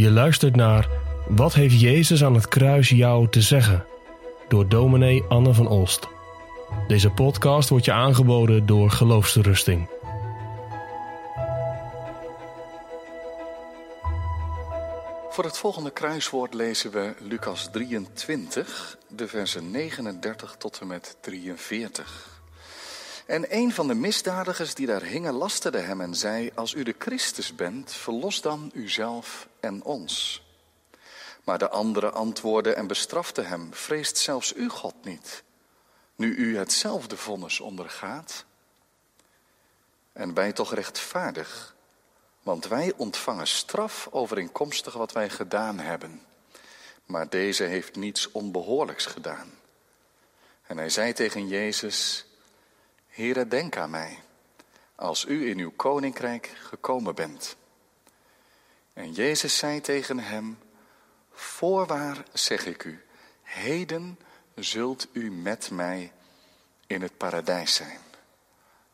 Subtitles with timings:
[0.00, 0.88] Je luistert naar
[1.28, 3.84] Wat heeft Jezus aan het kruis jou te zeggen?
[4.48, 6.08] Door dominee Anne van Olst.
[6.88, 9.88] Deze podcast wordt je aangeboden door Geloofsterusting.
[15.30, 22.39] Voor het volgende kruiswoord lezen we Lucas 23, de versen 39 tot en met 43.
[23.30, 26.94] En een van de misdadigers die daar hingen lasterde hem en zei: Als u de
[26.98, 30.42] Christus bent, verlos dan uzelf en ons.
[31.44, 35.42] Maar de andere antwoordde en bestrafte hem: Vreest zelfs u God niet,
[36.16, 38.44] nu u hetzelfde vonnis ondergaat?
[40.12, 41.74] En wij toch rechtvaardig,
[42.42, 46.22] want wij ontvangen straf overeenkomstig wat wij gedaan hebben.
[47.06, 49.50] Maar deze heeft niets onbehoorlijks gedaan.
[50.62, 52.24] En hij zei tegen Jezus:
[53.10, 54.18] Heere, denk aan mij,
[54.94, 57.56] als u in uw koninkrijk gekomen bent.
[58.92, 60.58] En Jezus zei tegen hem,
[61.32, 63.04] Voorwaar zeg ik u,
[63.42, 64.18] heden
[64.54, 66.12] zult u met mij
[66.86, 68.00] in het paradijs zijn.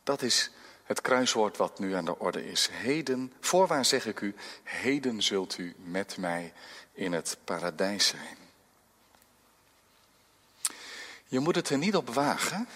[0.03, 0.51] Dat is
[0.85, 2.69] het kruiswoord wat nu aan de orde is.
[2.73, 6.53] Heden, voorwaar zeg ik u, heden zult u met mij
[6.93, 8.37] in het paradijs zijn.
[11.27, 12.69] Je moet het er niet op wagen,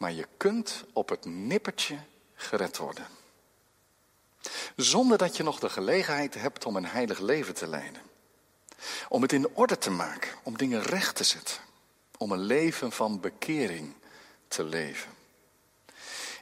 [0.00, 1.98] maar je kunt op het nippertje
[2.34, 3.06] gered worden.
[4.76, 8.02] Zonder dat je nog de gelegenheid hebt om een heilig leven te leiden.
[9.08, 11.56] Om het in orde te maken, om dingen recht te zetten.
[12.16, 13.94] Om een leven van bekering
[14.48, 15.10] te leven.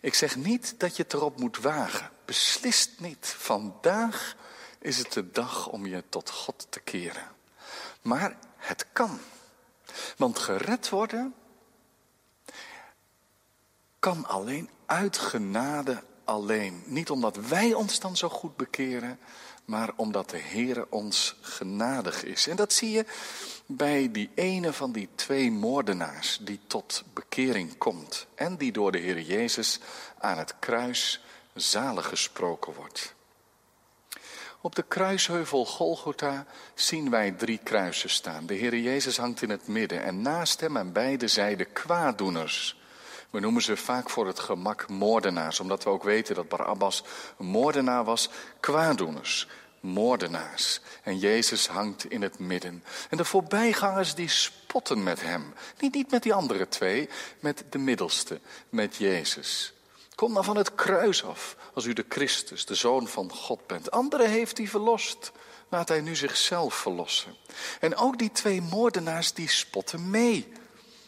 [0.00, 2.10] Ik zeg niet dat je het erop moet wagen.
[2.24, 3.26] Beslist niet.
[3.38, 4.36] Vandaag
[4.78, 7.28] is het de dag om je tot God te keren.
[8.02, 9.20] Maar het kan.
[10.16, 11.34] Want gered worden
[13.98, 16.82] kan alleen uit genade alleen.
[16.86, 19.18] Niet omdat wij ons dan zo goed bekeren,
[19.64, 22.46] maar omdat de Heer ons genadig is.
[22.46, 23.04] En dat zie je
[23.66, 28.26] bij die ene van die twee moordenaars die tot bekering komt.
[28.34, 29.80] En die door de Heer Jezus
[30.18, 31.20] aan het kruis
[31.54, 33.14] zalig gesproken wordt.
[34.60, 38.46] Op de kruisheuvel Golgotha zien wij drie kruisen staan.
[38.46, 42.77] De Heer Jezus hangt in het midden en naast hem aan beide zijden kwaaddoeners.
[43.30, 47.04] We noemen ze vaak voor het gemak moordenaars, omdat we ook weten dat Barabbas
[47.38, 48.28] een moordenaar was.
[48.60, 49.48] Kwaaddoeners,
[49.80, 50.80] moordenaars.
[51.02, 52.84] En Jezus hangt in het midden.
[53.10, 55.54] En de voorbijgangers die spotten met hem.
[55.78, 57.08] Niet, niet met die andere twee,
[57.40, 59.72] met de middelste, met Jezus.
[60.14, 63.90] Kom dan van het kruis af, als u de Christus, de Zoon van God bent.
[63.90, 65.32] Anderen heeft hij verlost.
[65.68, 67.34] Laat hij nu zichzelf verlossen.
[67.80, 70.52] En ook die twee moordenaars die spotten mee.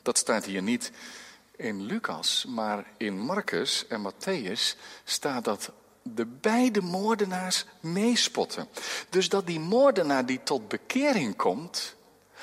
[0.03, 0.93] Dat staat hier niet
[1.61, 5.73] in Lucas, maar in Marcus en Matthäus staat dat
[6.03, 8.69] de beide moordenaars meespotten.
[9.09, 11.95] Dus dat die moordenaar die tot bekering komt,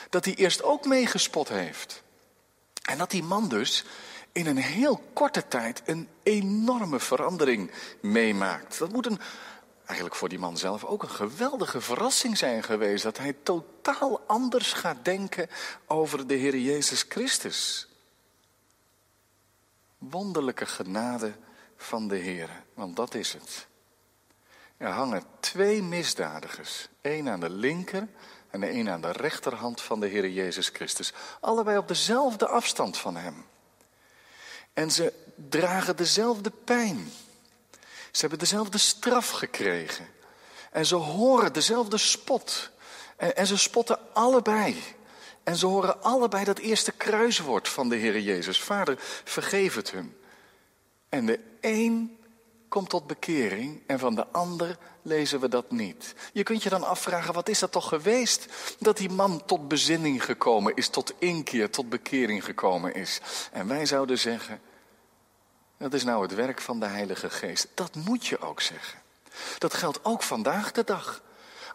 [0.10, 2.04] dat hij eerst ook meegespot heeft.
[2.82, 3.86] En dat die man dus
[4.32, 8.80] in een heel korte tijd een enorme verandering meemaakt.
[8.80, 9.20] Dat moet een,
[9.86, 13.04] eigenlijk voor die man zelf ook een geweldige verrassing zijn geweest.
[13.04, 15.50] Dat hij totaal anders gaat denken
[15.86, 17.88] over de Heer Jezus Christus
[19.98, 21.34] wonderlijke genade
[21.78, 22.64] van de Heer.
[22.74, 23.68] Want dat is het.
[24.78, 26.88] Er hangen twee misdadigers.
[27.02, 28.08] één aan de linker
[28.50, 31.14] en de een aan de rechterhand van de Heer Jezus Christus.
[31.40, 33.46] Allebei op dezelfde afstand van Hem.
[34.74, 37.12] En ze dragen dezelfde pijn.
[38.12, 40.08] Ze hebben dezelfde straf gekregen.
[40.72, 42.70] En ze horen dezelfde spot.
[43.16, 44.84] En ze spotten allebei.
[45.48, 48.62] En ze horen allebei dat eerste kruiswoord van de Heer Jezus.
[48.62, 50.18] Vader, vergeef het hun.
[51.10, 52.18] En de een
[52.68, 56.16] komt tot bekering en van de ander lezen we dat niet.
[56.34, 58.46] Je kunt je dan afvragen, wat is dat toch geweest?
[58.80, 63.22] Dat die man tot bezinning gekomen is, tot inkeer, tot bekering gekomen is.
[63.52, 64.62] En wij zouden zeggen,
[65.78, 67.68] dat is nou het werk van de Heilige Geest.
[67.74, 69.00] Dat moet je ook zeggen.
[69.58, 71.22] Dat geldt ook vandaag de dag.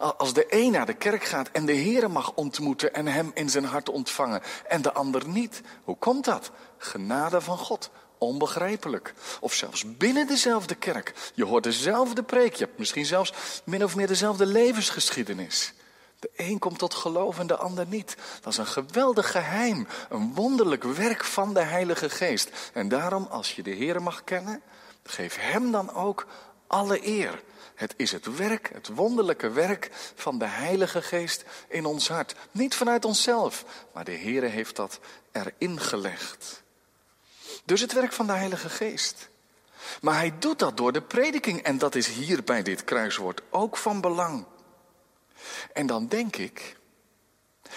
[0.02, 3.50] Als de een naar de kerk gaat en de Heer mag ontmoeten en hem in
[3.50, 5.60] zijn hart ontvangen en de ander niet.
[5.84, 6.50] Hoe komt dat?
[6.78, 7.90] Genade van God.
[8.18, 9.14] Onbegrijpelijk.
[9.40, 11.14] Of zelfs binnen dezelfde kerk.
[11.34, 12.54] Je hoort dezelfde preek.
[12.54, 13.32] Je hebt misschien zelfs
[13.64, 15.72] min of meer dezelfde levensgeschiedenis.
[16.18, 18.16] De een komt tot geloof en de ander niet.
[18.40, 19.86] Dat is een geweldig geheim.
[20.08, 22.50] Een wonderlijk werk van de Heilige Geest.
[22.72, 24.62] En daarom, als je de Heer mag kennen,
[25.02, 26.26] geef hem dan ook
[26.66, 27.42] alle eer.
[27.74, 32.34] Het is het werk, het wonderlijke werk van de Heilige Geest in ons hart.
[32.50, 35.00] Niet vanuit onszelf, maar de Heere heeft dat
[35.32, 36.62] erin gelegd.
[37.64, 39.28] Dus het werk van de Heilige Geest.
[40.00, 43.76] Maar hij doet dat door de prediking en dat is hier bij dit kruiswoord ook
[43.76, 44.44] van belang.
[45.72, 46.76] En dan denk ik,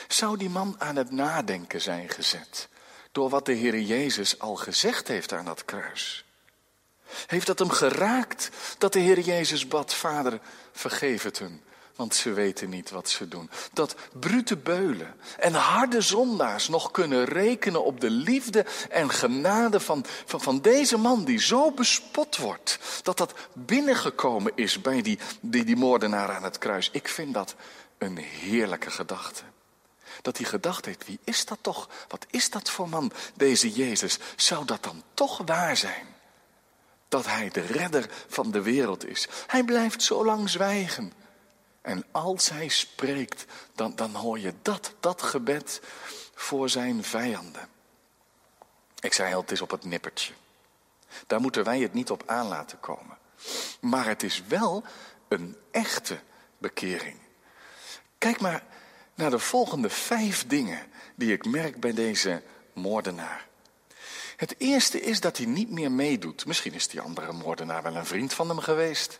[0.07, 2.69] zou die man aan het nadenken zijn gezet
[3.12, 6.25] door wat de Heer Jezus al gezegd heeft aan dat kruis?
[7.27, 10.39] Heeft dat hem geraakt dat de Heer Jezus bad, Vader,
[10.71, 11.62] vergeef het hun,
[11.95, 13.50] want ze weten niet wat ze doen.
[13.73, 20.06] Dat brute beulen en harde zondaars nog kunnen rekenen op de liefde en genade van,
[20.25, 22.79] van, van deze man die zo bespot wordt.
[23.03, 26.89] Dat dat binnengekomen is bij die, die, die moordenaar aan het kruis.
[26.91, 27.56] Ik vind dat
[27.97, 29.44] een heerlijke gedachte.
[30.21, 31.89] Dat hij gedacht heeft, wie is dat toch?
[32.07, 34.18] Wat is dat voor man, deze Jezus?
[34.35, 36.14] Zou dat dan toch waar zijn?
[37.15, 39.27] Dat hij de redder van de wereld is.
[39.47, 41.13] Hij blijft zo lang zwijgen.
[41.81, 43.45] En als hij spreekt,
[43.75, 45.81] dan, dan hoor je dat, dat gebed
[46.33, 47.67] voor zijn vijanden.
[49.00, 50.33] Ik zei al, het is op het nippertje.
[51.27, 53.18] Daar moeten wij het niet op aan laten komen.
[53.81, 54.83] Maar het is wel
[55.27, 56.19] een echte
[56.57, 57.19] bekering.
[58.18, 58.63] Kijk maar
[59.13, 62.41] naar de volgende vijf dingen die ik merk bij deze
[62.73, 63.47] moordenaar.
[64.35, 66.45] Het eerste is dat hij niet meer meedoet.
[66.45, 69.19] Misschien is die andere moordenaar wel een vriend van hem geweest.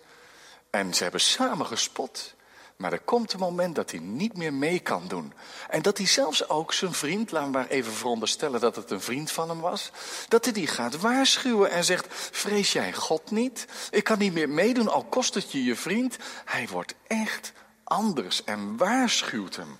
[0.70, 2.36] En ze hebben samen gespot.
[2.76, 5.34] Maar er komt een moment dat hij niet meer mee kan doen.
[5.70, 9.02] En dat hij zelfs ook zijn vriend, laten we maar even veronderstellen dat het een
[9.02, 9.92] vriend van hem was,
[10.28, 13.66] dat hij die gaat waarschuwen en zegt, vrees jij God niet?
[13.92, 16.18] Ik kan niet meer meedoen, al kost het je je vriend.
[16.46, 17.54] Hij wordt echt
[17.84, 19.78] anders en waarschuwt hem.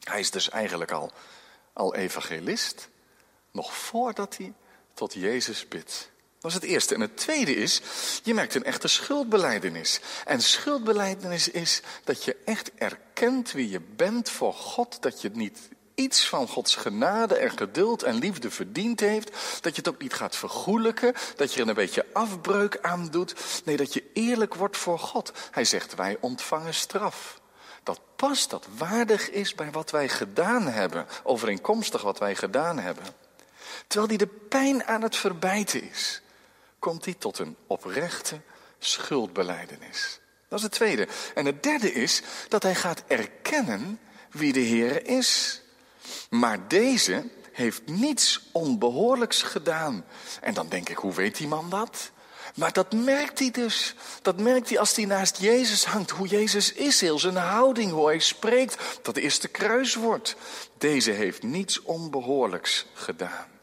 [0.00, 1.12] Hij is dus eigenlijk al,
[1.72, 2.88] al evangelist,
[3.54, 4.52] nog voordat hij
[4.94, 6.10] tot Jezus bidt.
[6.38, 6.94] Dat is het eerste.
[6.94, 7.80] En het tweede is,
[8.22, 10.00] je merkt een echte schuldbeleidenis.
[10.24, 15.02] En schuldbeleidenis is dat je echt erkent wie je bent voor God.
[15.02, 15.58] Dat je niet
[15.94, 19.30] iets van Gods genade en geduld en liefde verdiend heeft.
[19.60, 21.14] Dat je het ook niet gaat vergoelijken.
[21.36, 23.34] Dat je er een beetje afbreuk aan doet.
[23.64, 25.32] Nee, dat je eerlijk wordt voor God.
[25.50, 27.40] Hij zegt, wij ontvangen straf.
[27.82, 31.06] Dat past, dat waardig is bij wat wij gedaan hebben.
[31.22, 33.04] Overeenkomstig wat wij gedaan hebben.
[33.86, 36.22] Terwijl hij de pijn aan het verbijten is
[36.84, 38.40] komt hij tot een oprechte
[38.78, 40.20] schuldbeleidenis.
[40.48, 41.08] Dat is het tweede.
[41.34, 43.98] En het derde is dat hij gaat erkennen
[44.30, 45.62] wie de Heer is.
[46.30, 50.04] Maar deze heeft niets onbehoorlijks gedaan.
[50.40, 52.10] En dan denk ik, hoe weet die man dat?
[52.54, 53.94] Maar dat merkt hij dus.
[54.22, 56.10] Dat merkt hij als hij naast Jezus hangt.
[56.10, 58.98] Hoe Jezus is, heel zijn houding, hoe hij spreekt.
[59.02, 60.36] Dat eerste kruiswoord.
[60.78, 63.53] Deze heeft niets onbehoorlijks gedaan.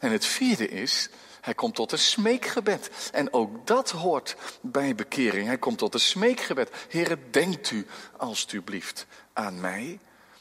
[0.00, 1.10] En het vierde is
[1.42, 3.10] hij komt tot een smeekgebed.
[3.12, 5.46] En ook dat hoort bij bekering.
[5.46, 6.70] Hij komt tot een smeekgebed.
[6.88, 7.86] Heere, denkt u
[8.16, 9.98] alstublieft aan mij.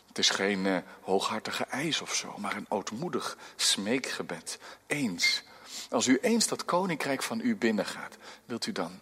[0.07, 4.59] Het is geen uh, hooghartige eis of zo, maar een ootmoedig smeekgebed.
[4.87, 5.43] Eens.
[5.89, 8.99] Als u eens dat koninkrijk van u binnengaat, wilt u dan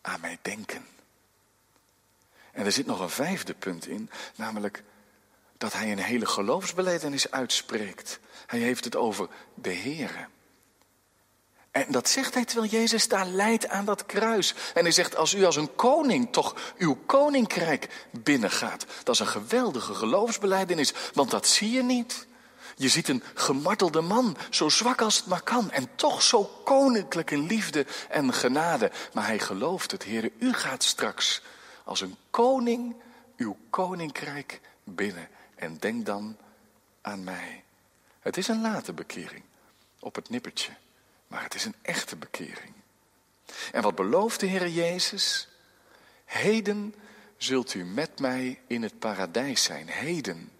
[0.00, 0.86] aan mij denken?
[2.52, 4.82] En er zit nog een vijfde punt in, namelijk
[5.62, 8.20] dat hij een hele geloofsbeledenis uitspreekt.
[8.46, 10.26] Hij heeft het over de Heere.
[11.70, 14.54] En dat zegt hij terwijl Jezus daar leidt aan dat kruis.
[14.74, 18.86] En hij zegt, als u als een koning toch uw koninkrijk binnengaat.
[19.02, 22.26] Dat is een geweldige geloofsbeleidenis, want dat zie je niet.
[22.76, 25.70] Je ziet een gemartelde man, zo zwak als het maar kan.
[25.70, 28.90] En toch zo koninklijk in liefde en genade.
[29.12, 31.42] Maar hij gelooft het, Heer, u gaat straks
[31.84, 32.96] als een koning
[33.36, 35.28] uw koninkrijk binnen.
[35.62, 36.36] En denk dan
[37.00, 37.64] aan mij.
[38.20, 39.42] Het is een late bekering,
[39.98, 40.72] op het nippertje.
[41.26, 42.72] Maar het is een echte bekering.
[43.72, 45.48] En wat belooft de Heer Jezus?
[46.24, 46.94] Heden
[47.36, 49.88] zult u met mij in het paradijs zijn.
[49.88, 50.52] Heden,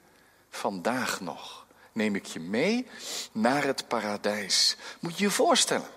[0.51, 2.87] vandaag nog, neem ik je mee
[3.33, 4.77] naar het paradijs.
[5.01, 5.91] Moet je je voorstellen.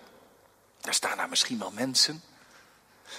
[0.82, 2.22] Daar staan daar misschien wel mensen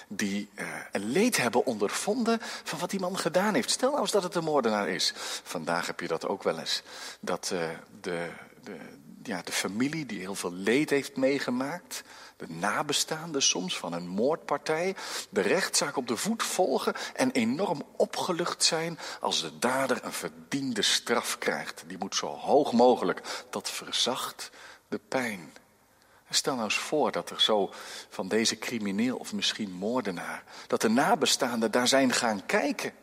[0.07, 3.69] die uh, een leed hebben ondervonden van wat die man gedaan heeft.
[3.69, 5.13] Stel nou eens dat het een moordenaar is.
[5.43, 6.81] Vandaag heb je dat ook wel eens.
[7.19, 7.69] Dat uh,
[8.01, 8.29] de,
[8.63, 8.75] de,
[9.23, 12.03] ja, de familie die heel veel leed heeft meegemaakt.
[12.37, 14.95] De nabestaanden soms van een moordpartij.
[15.29, 20.81] De rechtszaak op de voet volgen en enorm opgelucht zijn als de dader een verdiende
[20.81, 21.83] straf krijgt.
[21.87, 23.45] Die moet zo hoog mogelijk.
[23.49, 24.49] Dat verzacht
[24.87, 25.53] de pijn.
[26.29, 27.73] Stel nou eens voor dat er zo
[28.09, 32.93] van deze crimineel of misschien moordenaar, dat de nabestaanden daar zijn gaan kijken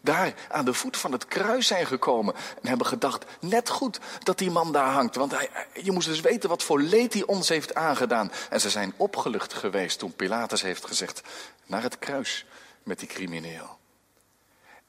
[0.00, 2.34] daar aan de voet van het kruis zijn gekomen.
[2.34, 5.14] En hebben gedacht, net goed dat die man daar hangt.
[5.14, 5.50] Want hij,
[5.82, 8.32] je moest dus weten wat voor leed hij ons heeft aangedaan.
[8.50, 11.22] En ze zijn opgelucht geweest toen Pilatus heeft gezegd,
[11.66, 12.46] naar het kruis
[12.82, 13.78] met die crimineel.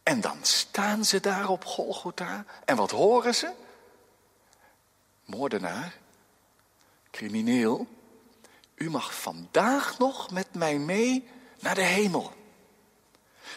[0.04, 2.46] En dan staan ze daar op Golgotha.
[2.66, 3.52] En wat horen ze?
[5.26, 5.94] Moordenaar,
[7.14, 7.88] crimineel,
[8.76, 11.28] u mag vandaag nog met mij mee
[11.60, 12.34] naar de hemel.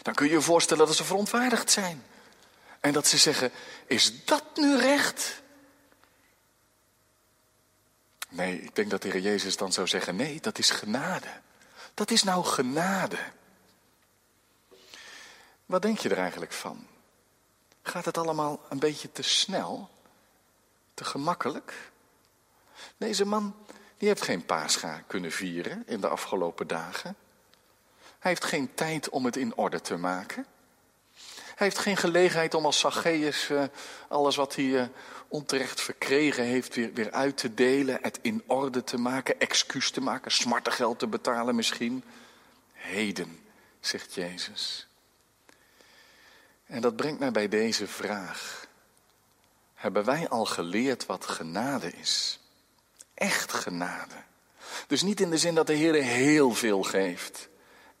[0.01, 2.03] Dan kun je je voorstellen dat ze verontwaardigd zijn.
[2.79, 3.51] En dat ze zeggen,
[3.85, 5.41] is dat nu recht?
[8.29, 11.41] Nee, ik denk dat de Heer Jezus dan zou zeggen, nee, dat is genade.
[11.93, 13.19] Dat is nou genade.
[15.65, 16.87] Wat denk je er eigenlijk van?
[17.81, 19.89] Gaat het allemaal een beetje te snel?
[20.93, 21.91] Te gemakkelijk?
[22.97, 23.55] Deze man,
[23.97, 27.15] die heeft geen paascha kunnen vieren in de afgelopen dagen.
[28.19, 30.45] Hij heeft geen tijd om het in orde te maken.
[31.57, 33.63] Hij heeft geen gelegenheid om als Zacchaeus uh,
[34.07, 34.83] alles wat hij uh,
[35.27, 40.01] onterecht verkregen heeft weer, weer uit te delen, het in orde te maken, excuus te
[40.01, 42.03] maken, smartengeld te betalen misschien.
[42.73, 43.39] Heden,
[43.79, 44.87] zegt Jezus.
[46.65, 48.67] En dat brengt mij bij deze vraag.
[49.73, 52.39] Hebben wij al geleerd wat genade is?
[53.17, 54.15] Echt genade.
[54.87, 57.49] Dus niet in de zin dat de Heer heel veel geeft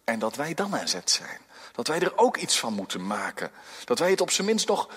[0.03, 1.39] en dat wij dan aan zet zijn.
[1.71, 3.51] Dat wij er ook iets van moeten maken.
[3.85, 4.89] Dat wij het op zijn minst nog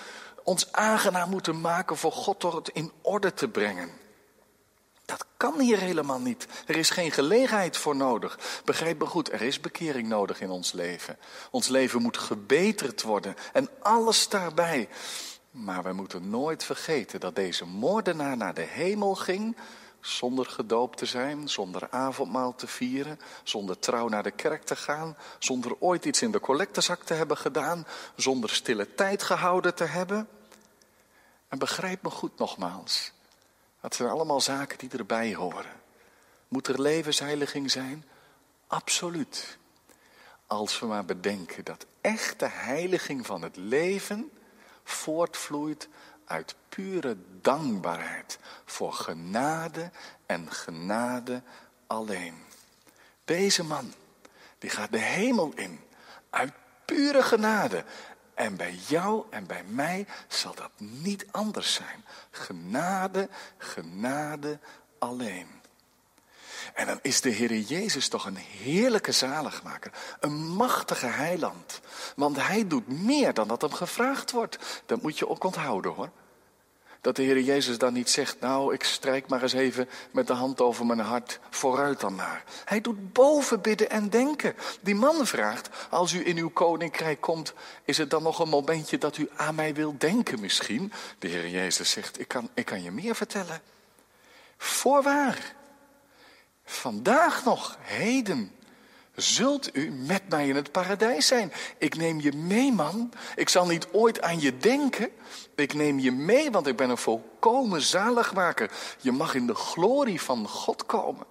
[0.43, 3.89] ons aangenaam moeten maken voor God door het in orde te brengen.
[5.05, 6.47] Dat kan hier helemaal niet.
[6.65, 8.39] Er is geen gelegenheid voor nodig.
[8.65, 11.17] Begrijp me goed, er is bekering nodig in ons leven.
[11.51, 14.89] Ons leven moet gebeterd worden en alles daarbij.
[15.51, 19.55] Maar wij moeten nooit vergeten dat deze moordenaar naar de hemel ging
[20.01, 25.17] zonder gedoopt te zijn, zonder avondmaal te vieren, zonder trouw naar de kerk te gaan,
[25.39, 30.27] zonder ooit iets in de collectezak te hebben gedaan, zonder stille tijd gehouden te hebben.
[31.47, 33.11] En begrijp me goed nogmaals,
[33.81, 35.79] dat zijn allemaal zaken die erbij horen.
[36.47, 38.05] Moet er levensheiliging zijn?
[38.67, 39.57] Absoluut.
[40.47, 44.31] Als we maar bedenken dat echte heiliging van het leven
[44.83, 45.87] voortvloeit
[46.31, 49.91] uit pure dankbaarheid voor genade
[50.25, 51.41] en genade
[51.87, 52.35] alleen.
[53.25, 53.93] Deze man,
[54.57, 55.79] die gaat de hemel in
[56.29, 56.53] uit
[56.85, 57.83] pure genade.
[58.33, 62.05] En bij jou en bij mij zal dat niet anders zijn.
[62.31, 64.59] Genade, genade
[64.99, 65.61] alleen.
[66.73, 71.81] En dan is de Heer Jezus toch een heerlijke zaligmaker, een machtige heiland.
[72.15, 74.83] Want hij doet meer dan dat hem gevraagd wordt.
[74.85, 76.09] Dat moet je ook onthouden hoor.
[77.01, 80.33] Dat de Heer Jezus dan niet zegt, nou ik strijk maar eens even met de
[80.33, 82.43] hand over mijn hart, vooruit dan maar.
[82.65, 84.55] Hij doet boven bidden en denken.
[84.81, 87.53] Die man vraagt, als u in uw koninkrijk komt,
[87.85, 90.93] is het dan nog een momentje dat u aan mij wilt denken misschien?
[91.19, 93.61] De Heer Jezus zegt, ik kan, ik kan je meer vertellen.
[94.57, 95.53] Voorwaar,
[96.65, 98.51] vandaag nog, heden,
[99.21, 101.51] zult u met mij in het paradijs zijn.
[101.77, 103.11] Ik neem je mee, man.
[103.35, 105.09] Ik zal niet ooit aan je denken.
[105.55, 108.71] Ik neem je mee, want ik ben een volkomen zaligmaker.
[109.01, 111.25] Je mag in de glorie van God komen.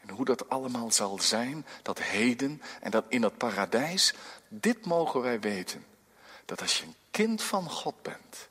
[0.00, 4.14] En hoe dat allemaal zal zijn, dat heden en dat in het paradijs,
[4.48, 5.84] dit mogen wij weten.
[6.44, 8.48] Dat als je een kind van God bent,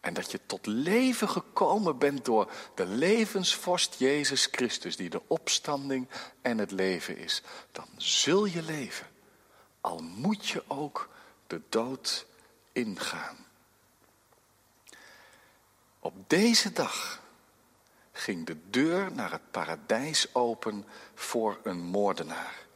[0.00, 6.08] en dat je tot leven gekomen bent door de levensvorst Jezus Christus, die de opstanding
[6.42, 7.42] en het leven is.
[7.72, 9.06] Dan zul je leven,
[9.80, 11.08] al moet je ook
[11.46, 12.26] de dood
[12.72, 13.36] ingaan.
[15.98, 17.22] Op deze dag
[18.12, 22.66] ging de deur naar het paradijs open voor een moordenaar.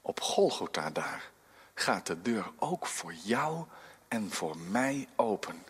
[0.00, 1.30] Op Golgotha daar
[1.74, 3.64] gaat de deur ook voor jou
[4.08, 5.64] en voor mij open.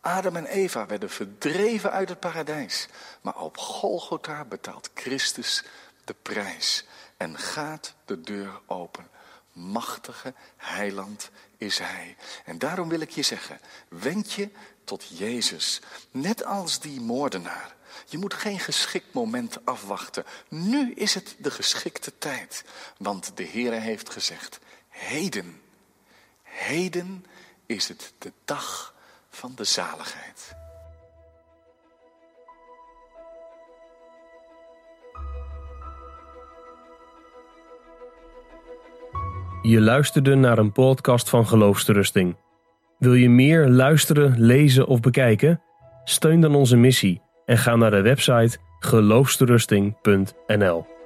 [0.00, 2.88] Adam en Eva werden verdreven uit het paradijs.
[3.20, 5.64] Maar op Golgotha betaalt Christus
[6.04, 6.84] de prijs
[7.16, 9.08] en gaat de deur open.
[9.52, 12.16] Machtige heiland is hij.
[12.44, 14.50] En daarom wil ik je zeggen, wend je
[14.84, 15.80] tot Jezus.
[16.10, 17.74] Net als die moordenaar.
[18.06, 20.24] Je moet geen geschikt moment afwachten.
[20.48, 22.64] Nu is het de geschikte tijd.
[22.98, 25.62] Want de Heere heeft gezegd, heden,
[26.42, 27.26] heden
[27.66, 28.94] is het de dag
[29.30, 30.58] van de zaligheid.
[39.62, 42.36] Je luisterde naar een podcast van Geloofsterusting.
[42.98, 45.62] Wil je meer luisteren, lezen of bekijken?
[46.04, 50.99] Steun dan onze missie en ga naar de website geloofsterusting.nl.